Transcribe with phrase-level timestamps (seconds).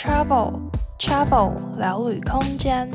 [0.00, 0.60] Travel
[0.96, 2.88] Travel 聊旅空间。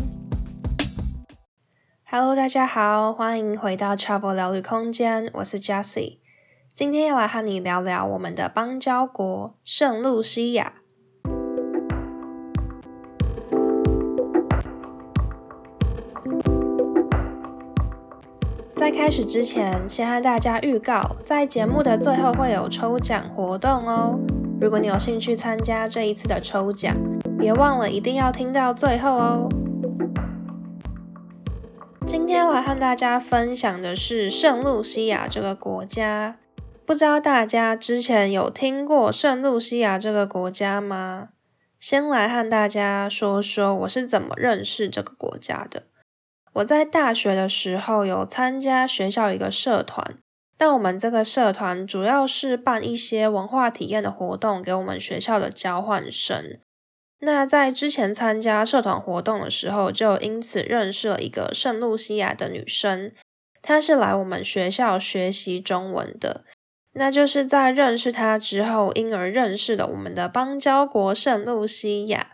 [2.09, 6.19] Hello，大家好，欢迎回到 Travel 聊旅空间，我是 Jessie。
[6.73, 10.75] 今天要来和你聊聊我们的邦交国圣露西亚。
[18.73, 24.17] 在开始之前，先和大家预告，在节目的最后会有抽奖活动哦。
[24.63, 26.95] 如果你有兴趣参加这一次的抽奖，
[27.37, 29.49] 别忘了一定要听到最后哦。
[32.07, 36.37] 今天来和大家分享的是圣露西亚这个国家，
[36.85, 41.31] 不知道大家之前有听过圣露西亚这个国家吗？
[41.77, 45.83] 先来和大家说说我是怎么认识这个国家的。
[46.53, 50.19] 我在大学的时候有参加学校一个社团，
[50.57, 56.59] 但我们这个社团主要是办一些文化体验的活动给我们学校的交换生。
[57.19, 63.09] 那在之前参加社团活动的时候，就因此认识了一个圣露西亚的女生，
[63.61, 66.43] 她是来我们学校学习中文的。
[66.95, 72.32] 那就是在认识她之后，因而认识了我们的邦交国圣露西亚。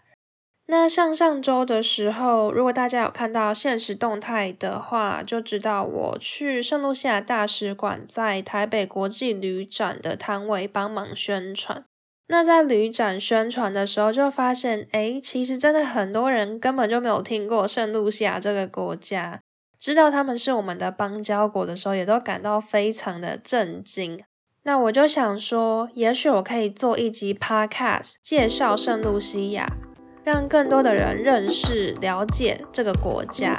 [0.72, 11.84] 那上上周的时候，如果大家有看到现实动态的话，就知道我去圣露西亚大使馆在台北国际旅展的摊位帮忙宣传。
[12.28, 19.42] 那在旅展宣传的时候，就发现，诶，其实真的很多人根本就没有听过圣露西亚这个国家，
[19.80, 24.24] 知道他们是我们的邦交国的时候，也都感到非常的震惊。
[24.62, 29.66] 那我就想说，也许我可以做一集 Podcast 介绍圣露西亚。
[30.24, 33.56] 让更多的人认识、了解这个国家。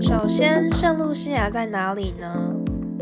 [0.00, 2.54] 首先，圣露西亚在哪里呢？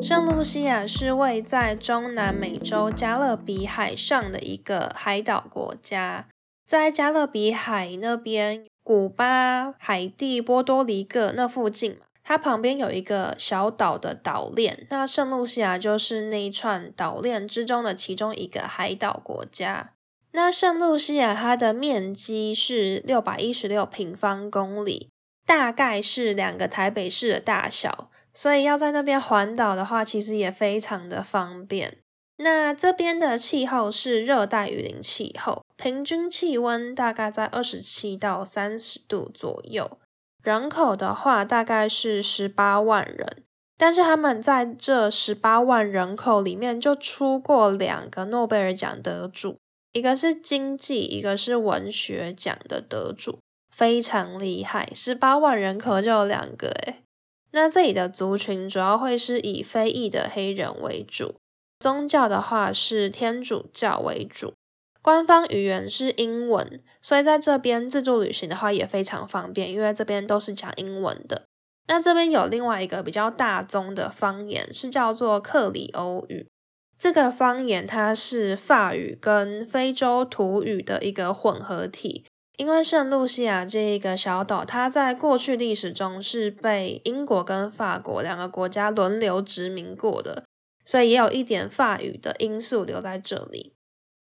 [0.02, 6.26] 圣露西亚是位在中南美洲加勒比海上的一个海岛国家，
[6.66, 11.98] 在加勒比海那边，古巴、海地、波多黎各那附近嘛。
[12.32, 19.92] 它旁边有一个小岛的岛链，那圣露西亚就是那一串岛链之中的其中一个海岛国家。
[20.30, 25.10] 那圣露西亚它的面积是六百一十六平方公里，
[25.44, 31.98] 大概是两个台北市的大小，所以要在那边环岛的话，其实也非常的方便。
[32.38, 39.98] 那这边的气候是热带雨林气候，平均气温大概在二十七到三十度左右。
[40.42, 43.44] 人口的话大概是十八万人，
[43.78, 49.58] 但是他们在这十八万人口里面就出过两个诺贝尔奖得主，
[49.92, 53.38] 一个是经济，一个是文学奖的得主，
[53.70, 54.90] 非常厉害。
[54.94, 56.96] 十八万人口就有两个诶。
[57.52, 61.36] 那这里的族群主要会是以非裔的黑人为主，
[61.78, 64.54] 宗教的话是天主教为主。
[65.02, 71.42] 官方语言是英文，所以在这边自助旅行的话也非常方便，因为这边都是讲英文的。
[71.88, 76.46] 那这边有另外一个比较大宗的方言，是叫做克里欧语。
[76.96, 82.24] 这个方言它是法语跟非洲土语的一个混合体。
[82.58, 90.44] 因为圣露西亚这一个小岛，它在过去历史中是被英国跟法国两个国家轮流殖民过的，
[90.84, 93.72] 所以也有一点法语的因素留在这里。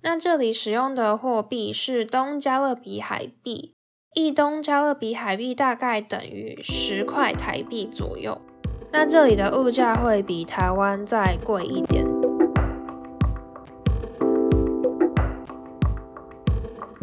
[0.03, 3.73] 那这里使用的货币是东加勒比海币，
[4.13, 8.39] 一东加勒比海币大概等于十块台币左右。
[8.91, 12.05] 那这里的物价会比台湾再贵一点。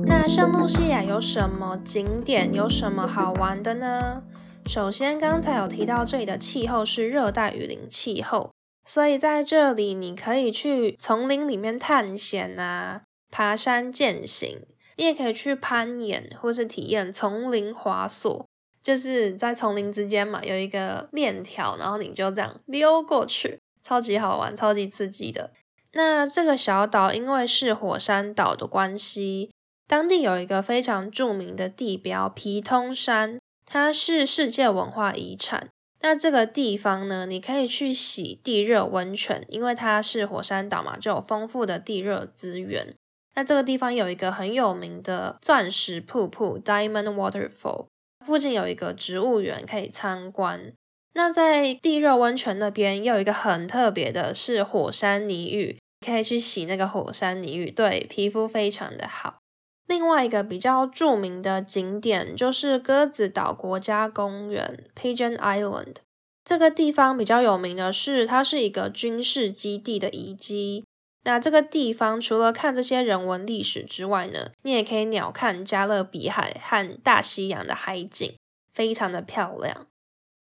[0.06, 2.54] 那圣露西亚有什么景点？
[2.54, 4.22] 有什么好玩的呢？
[4.66, 8.53] 首先，刚才有提到这里的气候是热带雨林气候。
[8.84, 14.62] 所以在这里，你可以去丛林里面探险啊，爬山健行。
[14.96, 18.46] 你也可以去攀岩，或是体验丛林滑索，
[18.80, 25.50] 就是在丛林之间嘛，有一个链条，然后你就这样溜过去，超级好玩，超级刺激的。
[25.94, 29.50] 那这个小岛因为是火山岛的关系，
[29.88, 35.70] 当地有一个非常著名的地标皮通山，它是世界文化遗产。
[36.06, 42.94] 那这个地方呢，你可以去洗地热温泉，因为它是火山岛嘛，就有丰富的地热资源。
[43.34, 47.86] 那这个地方有一个很有名的钻石瀑布 （Diamond Waterfall），
[48.22, 50.74] 附近有一个植物园可以参观。
[51.14, 59.38] 那在地热温泉那边，又有一个很特别的是火山泥浴，可以去洗那个火山泥浴，对皮肤非常的好。
[59.86, 65.96] 另外一个比较著名的景点就是鸽子岛国家公园 （Pigeon Island）。
[66.44, 70.84] 这个地方比较有名的是，它是一个军事基地的遗迹。
[71.24, 78.34] 那这个地方除了看这些人文历史之外呢，你也可以鸟瞰加勒比海和大西洋的海景，
[78.74, 79.86] 非常的漂亮。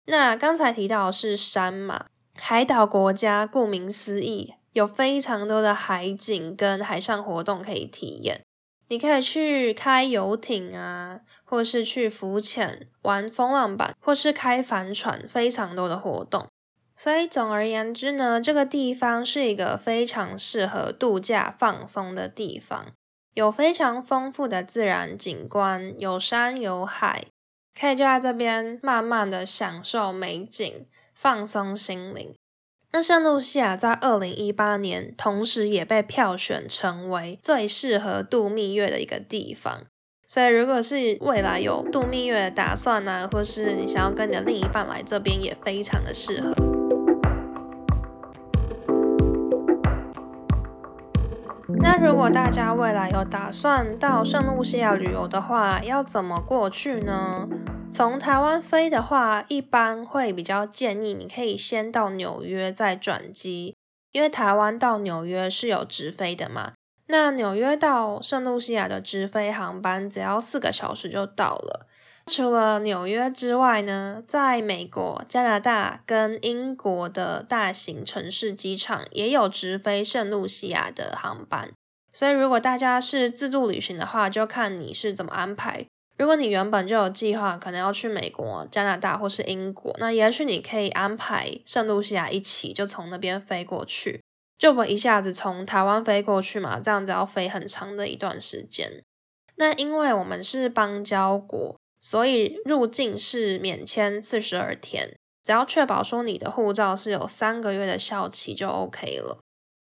[0.06, 2.06] 那刚才提到是山嘛，
[2.41, 8.43] 海岛国家顾名思义，有非常多的海景跟海上活动可以体验。
[8.88, 16.46] 你可以去开游艇啊，或是去浮潜、玩风浪板，或是开帆船，非常多的活动。
[16.96, 22.93] 所以总而言之呢，这个地方是一个非常适合度假放松的地方，
[23.35, 27.26] 有非常丰富的自然景观，有山有海，
[27.79, 32.34] 可以就在这边慢慢的享受美景，放松心灵。
[32.90, 39.82] 那圣露西亚在二零一八年，同时也被票选成为最适合度蜜月的一个地方。
[40.26, 46.55] 所以，如果是未来有度蜜月的打算呢、或是你想要跟你的另一半来这边，也非常的适合。
[51.81, 57.46] 那如果大家未来有打算到圣露西亚旅游的话，要怎么过去呢？
[57.99, 63.75] 从台湾飞的话，一般会比较建议你可以先到纽约再转机，
[64.12, 66.75] 因为台湾到纽约是有直飞的嘛。
[67.09, 71.89] 那纽约到圣露西亚的直飞航班只要四个小时就到了。
[72.29, 81.73] 除了纽约之外呢，在美国、加拿大跟英国的大型城市机场也有直飞圣露西亚的航班，
[82.12, 85.87] 所以如果大家是自助旅行的话，就看你是怎么安排。
[86.19, 94.20] 如果你原本就有计划，可能要去美国、加拿大或是英国，那也许你可以安排圣露西亚一起，就从那边飞过去，
[94.59, 99.03] 就不一下子从台湾飞过去嘛，这样子要飞很长的一段时间。
[99.56, 101.76] 那因为我们是邦交国。
[102.00, 109.41] 所以入境是免签四十二天，只要确保说你的护照是有三个月的效期就 OK 了。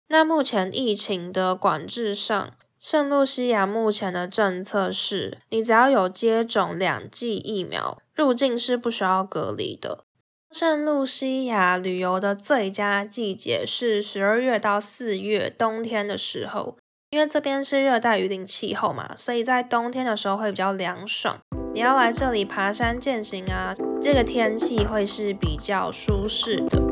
[0.08, 10.04] 那目前疫情的管制上，圣露西亚目前的政策是，你只要有接种两剂疫苗，入境是不需要隔离的。
[10.52, 16.76] 圣露西亚旅游的最佳季节是十二月到四月，冬天的时候，
[17.10, 21.40] 因为这边是热带雨林气候嘛，所以在冬天的时候会比较凉爽。
[21.74, 26.87] 你要来这里爬山健行啊，这个天气会是比较舒适的。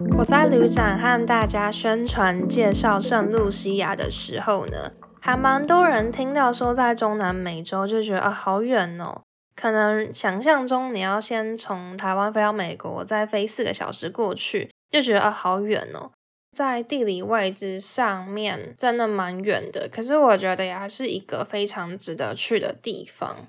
[0.00, 9.22] 我在旅展和大家宣传介绍圣露西亚的时候呢，还蛮多人听到说在中南美洲就觉得啊好远哦，
[9.54, 16.10] 可能想象中你要先从台湾飞到美国，再飞四个小时过去，就觉得啊好远哦。
[16.56, 23.48] 在地理位置上面真的蛮远的，可是我觉得也还是一个非常值得去的地方。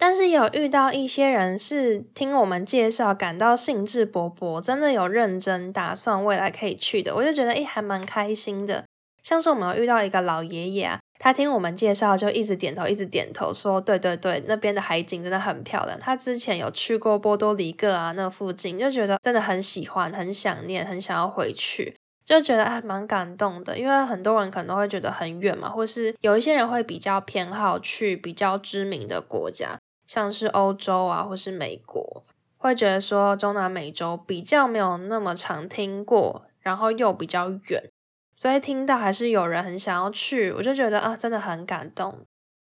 [0.00, 8.82] 但是有遇到一些人是听我们介绍感到兴致勃勃，真的有认真打算未来可以去的，我就觉得诶还蛮开心的。
[9.22, 16.00] 像是我们有遇到一个老爷爷啊，他听我们介绍就一直点头，一直点头说对对对，那边的海景真的很漂亮。
[16.00, 21.94] 他之前有去过波多黎各啊，那附近就觉得真的很喜欢，很想念，很想要回去。
[22.24, 29.79] 就觉得还蛮感动的，因为很多人可能都会觉得很远嘛，或是有一些人会比较偏好去比较知名的国家，
[30.10, 32.24] 像是欧洲啊，或是美国，
[32.58, 37.88] 会觉得说中南美洲比较没有那么常听过，然后又比较远，
[38.34, 42.26] 所以听到还是有人很想要去，我就觉得啊，真的很感动。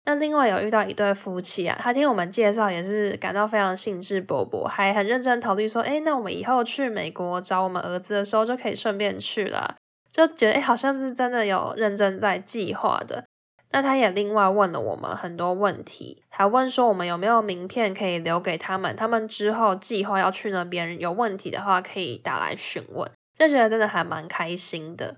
[0.06, 9.76] 那另外有遇到一对夫妻啊，他听我们介绍也是感到非常兴致勃勃，还很认真考虑说，诶，那我们以后去美国找我们儿子的时候就可以顺便去了，
[10.10, 13.26] 就觉得哎，好像是真的有认真在计划的。
[13.72, 25.16] 那他也另外问了我们很多问题，还问说我们有没有名片可以留给他们，他们之后计划要去那边有问题的话可以打来询问，就觉得真的还蛮开心的。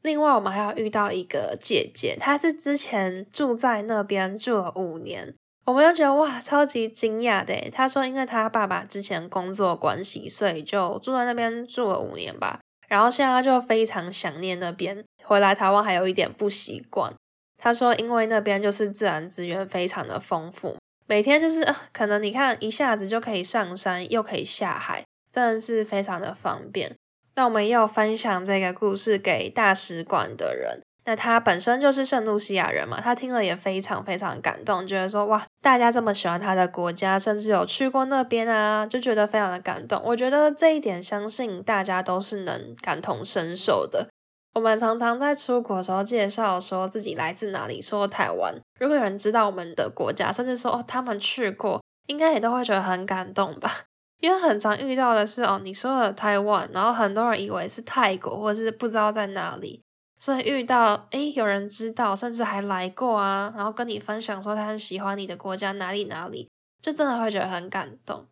[0.00, 5.32] 另外，我们还要遇到一个姐姐，她是之前住在那边住了五年，
[5.66, 7.54] 我们又觉得哇，超级惊讶的。
[7.70, 12.58] 她说，因为她爸爸之前工作关系，所以就住在那边住了五年吧。
[12.88, 17.14] 然后现在她就非常想念那边，回来台湾还有一点不习惯。
[17.62, 20.76] 他说，因为那边就是自然资源非常的丰富，
[21.06, 26.96] 每天就是呃，可能你看一下子就可以上山，又可以下海，真的是非常的方便。
[27.36, 40.02] 那我们要分享这个故事给大使馆的人，那他本身就是圣露西亚人嘛，他听了也非常非常感动，觉得说哇，大家这么喜欢他的国家，甚至有去过那边啊，就觉得非常的感动。
[40.04, 44.08] 我觉得这一点，相信大家都是能感同身受的。
[44.54, 53.84] 我们常常在出国的时候介绍说自己来自哪里，说台湾，如果有人知道我们的国家，甚至说哦他们去过，应该也都会觉得很感动吧。
[54.20, 59.82] 因为很常遇到的是哦，你说了台湾，然后很多人以为是泰国，或者是不知道在哪里，
[60.18, 66.48] 所以遇到诶，有人知道，甚至还来过啊，然后跟你分享说他很喜欢你的国家哪里哪里，
[66.80, 68.26] 就真的会觉得很感动。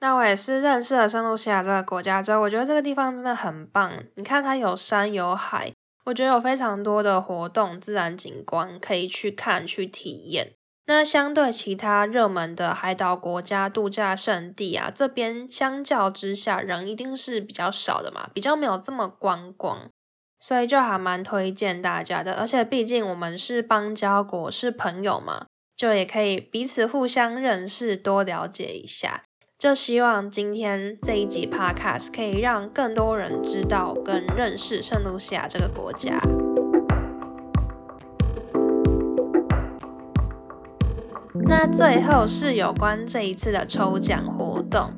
[0.00, 3.92] 那我也是认识了圣露西亚这个国家之后，我觉得这个地方真的很棒。
[4.16, 5.72] 你看它有山有海，
[6.06, 10.54] 我觉得有非常多的活动、自然景观可以去看去体验。
[10.86, 19.88] 那相对其他热门的海岛国家、度假胜地啊，这边相较之下人一定是比较少的嘛，比较没有这么观光，
[20.40, 22.32] 所以就还蛮推荐大家的。
[22.32, 29.24] 而且毕竟我们是邦交国，是朋友嘛，就也可以彼此互相认识，多了解一下。
[29.60, 36.18] 就希望今天这一集 Podcast 可以让更多人知道跟认识圣露西亚这个国家。
[41.46, 44.94] 那最后是有关这一次的抽奖活动。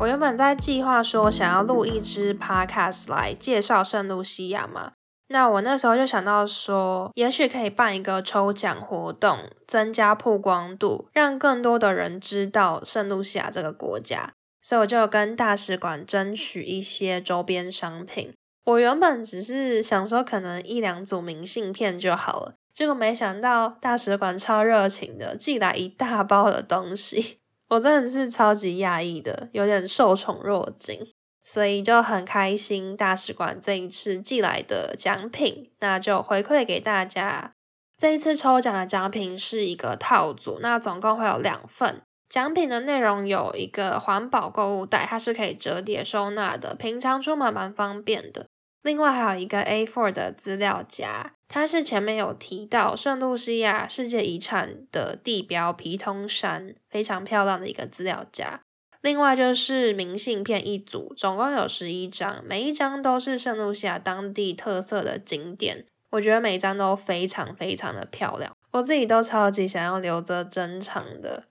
[0.00, 4.92] 我原本在计划说想要录一支 podcast 来介绍圣露西亚嘛，
[5.28, 14.32] 那我那时候就想到说，也许可以办一个抽奖活动，增加曝光度，让更多的人知道圣露西亚这个国家。
[14.62, 18.32] 所以我就跟大使馆争取一些周边商品。
[18.64, 22.54] 我原本只是想说，可能一两组明信片就好了。
[22.72, 27.38] 结果没想到大使馆超热情的，寄来一大包的东西，
[27.70, 31.00] 我真的是超级讶异的，有点受宠若惊，
[31.48, 32.96] 所以就很开心。
[32.96, 37.52] 大使馆这一次寄来的奖品，那就回馈给大家。
[37.96, 42.02] 这一次抽奖的奖品是一个套组，那总共会有两份。
[42.28, 48.48] 奖品的内容有一个环保购物袋，它是可以折叠收纳的，平常出门蛮方便的。
[48.82, 58.62] 另外还有一个 A4 的资料夹，它是前面有提到圣露西亚世界遗产的地标皮通山，非常漂亮的一个资料夹。
[59.06, 71.44] 另外就是明信片一组，总共有十一张，每一张都是圣露西亚当地特色的景点，我觉得每一张都非常非常的漂亮，我自己都超级想要留着珍藏的。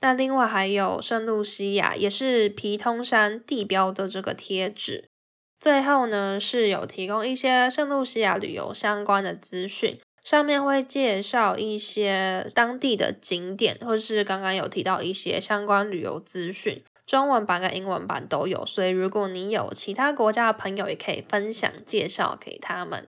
[0.00, 5.04] 那另外还有圣露西亚，也是皮通山地标的这个贴纸。
[5.60, 18.64] 最后呢，是有提供一些圣露西亚旅游相关的资讯，上面会介绍一些当地的景点，或是刚刚有提到一些相关旅游资讯，中文版跟英文版都有。
[18.66, 23.06] 所以如果你有其他国家的朋友，也可以分享介绍给他们。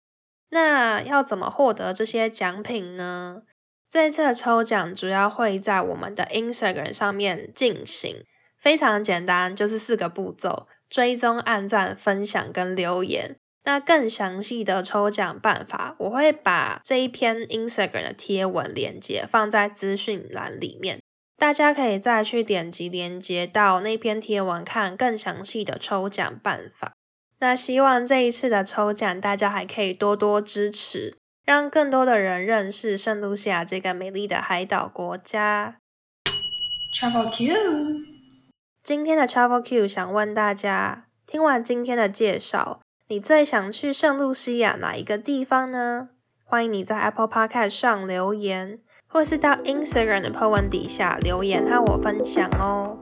[0.51, 3.43] 那要怎么获得这些奖品呢？
[3.91, 8.25] 这一次的抽奖主要会在我们的 Instagram 上面进行，
[8.59, 10.67] 非常简单，就是四个步骤。
[10.91, 13.37] 追踪、按赞、分享跟留言。
[13.65, 21.01] 那更详细的抽奖办法，我会把这一篇 Instagram 的贴文链接放在资讯栏里面，
[21.37, 26.93] 大家可以再去点击链接到那篇贴文看更详细的抽奖办法。
[27.41, 35.77] 那希望这一次的抽奖，大家还可以多多支持，让更多的人认识圣露西亚这个美丽的海岛国家。
[36.97, 38.05] Travel Q。
[38.83, 46.11] 今天的 Travel Q 想问大家，听完今天的介绍，你最想去圣露西亚哪一个地方呢？
[46.45, 48.79] 欢迎你在 Apple Podcast 上留言，
[49.15, 52.99] 或是到 Instagram 的 po 文底下留言和我分享哦。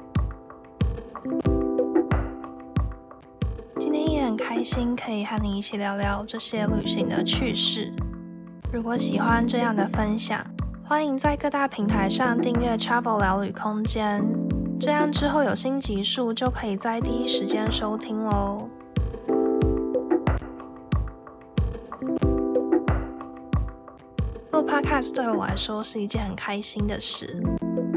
[3.81, 7.91] 今天也很开心可以和你一起聊聊这些旅行的趣事。
[8.71, 10.39] 如果喜欢这样的分享，
[10.85, 14.23] 欢迎在各大平台上订阅 Travel 聊旅空间。
[14.79, 18.69] 这样之后有新集数就可以在第一时间收听喽。
[24.67, 27.43] Podcast 对我来说是一件很开心的事，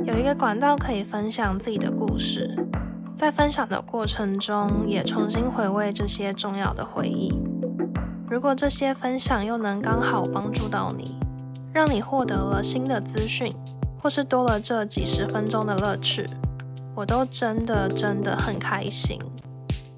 [0.04, 2.56] 有一个管道可以分享自己的故事，
[3.16, 7.32] 在分享的过程中也重新回味这些重要的回忆。
[8.30, 11.18] 如果这些分享又能刚好帮助到你，
[11.72, 13.54] 让你获得了新的资讯，
[14.02, 16.26] 或是多了这几十分钟的乐趣。
[16.96, 19.20] 我都真的真的很开心，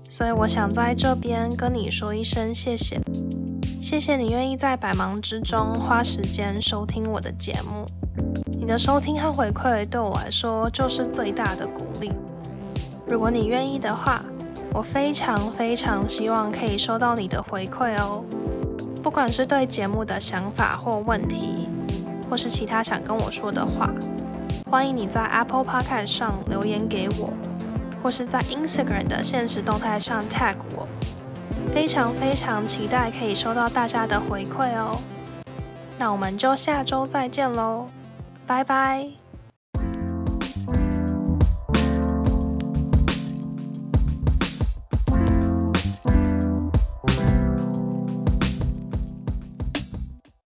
[0.09, 2.99] 所以我想在这边跟你说一声谢谢，
[3.87, 7.85] 谢谢你愿意在百忙之中花时间收听我的节目，
[8.59, 12.11] 你的收听和回馈对我来说就是最大的鼓励。
[13.07, 14.21] 如果你愿意的话，
[14.73, 18.25] 我非常非常希望可以收到你的回馈哦，
[19.01, 21.69] 不管是对节目的想法或问题，
[22.29, 23.89] 或是其他想跟我说的话。
[24.69, 27.31] 欢迎你在 Apple Podcast 上留言给我，
[28.03, 30.85] 或是在 Instagram 的现实动态上 tag 我。
[31.73, 34.99] 非常非常期待可以收到大家的回馈哦。
[35.99, 37.87] 那我们就下周再见喽，
[38.45, 39.26] 拜拜。